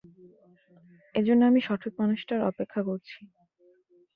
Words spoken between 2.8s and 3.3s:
করছি।